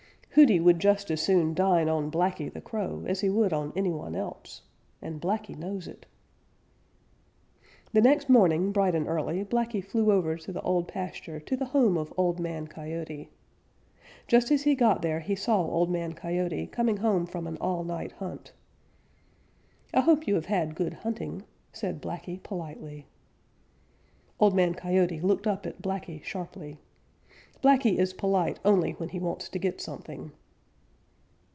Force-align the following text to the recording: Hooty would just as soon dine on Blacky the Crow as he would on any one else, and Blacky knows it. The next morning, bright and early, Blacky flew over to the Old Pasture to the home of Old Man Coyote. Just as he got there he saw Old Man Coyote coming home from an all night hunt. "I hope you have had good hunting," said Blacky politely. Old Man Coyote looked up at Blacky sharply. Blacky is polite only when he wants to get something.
Hooty 0.35 0.61
would 0.61 0.79
just 0.79 1.11
as 1.11 1.19
soon 1.21 1.53
dine 1.53 1.89
on 1.89 2.09
Blacky 2.09 2.47
the 2.49 2.61
Crow 2.61 3.03
as 3.05 3.19
he 3.19 3.29
would 3.29 3.51
on 3.51 3.73
any 3.75 3.91
one 3.91 4.15
else, 4.15 4.61
and 5.01 5.19
Blacky 5.19 5.57
knows 5.57 5.89
it. 5.89 6.05
The 7.91 7.99
next 7.99 8.29
morning, 8.29 8.71
bright 8.71 8.95
and 8.95 9.09
early, 9.09 9.43
Blacky 9.43 9.83
flew 9.83 10.09
over 10.09 10.37
to 10.37 10.53
the 10.53 10.61
Old 10.61 10.87
Pasture 10.87 11.41
to 11.41 11.57
the 11.57 11.65
home 11.65 11.97
of 11.97 12.13
Old 12.15 12.39
Man 12.39 12.65
Coyote. 12.67 13.29
Just 14.25 14.51
as 14.51 14.63
he 14.63 14.73
got 14.73 15.01
there 15.01 15.19
he 15.19 15.35
saw 15.35 15.61
Old 15.63 15.89
Man 15.89 16.13
Coyote 16.13 16.65
coming 16.67 16.95
home 16.95 17.25
from 17.25 17.45
an 17.45 17.57
all 17.59 17.83
night 17.83 18.13
hunt. 18.13 18.53
"I 19.93 19.99
hope 19.99 20.27
you 20.27 20.35
have 20.35 20.45
had 20.45 20.75
good 20.75 20.93
hunting," 20.93 21.43
said 21.73 22.01
Blacky 22.01 22.41
politely. 22.41 23.05
Old 24.39 24.55
Man 24.55 24.75
Coyote 24.75 25.19
looked 25.19 25.45
up 25.45 25.65
at 25.65 25.81
Blacky 25.81 26.23
sharply. 26.23 26.79
Blacky 27.63 27.99
is 27.99 28.13
polite 28.13 28.59
only 28.65 28.93
when 28.93 29.09
he 29.09 29.19
wants 29.19 29.47
to 29.49 29.59
get 29.59 29.79
something. 29.79 30.31